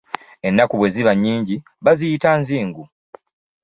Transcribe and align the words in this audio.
Ennaku 0.47 0.73
bwe 0.77 0.87
ziba 0.93 1.13
nnyingi 1.15 1.55
baziyita 1.83 2.29
nzingu. 2.41 2.83